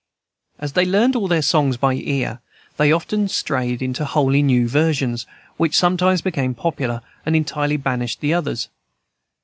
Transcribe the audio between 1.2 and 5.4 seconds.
their songs by ear, they often strayed into wholly new versions,